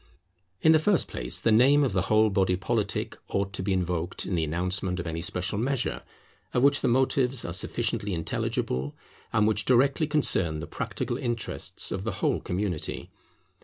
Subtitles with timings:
[0.63, 4.25] In the first place the name of the whole body politic ought to be invoked
[4.25, 6.01] in the announcement of any special measure,
[6.55, 8.95] of which the motives are sufficiently intelligible,
[9.31, 13.11] and which directly concern the practical interests of the whole community.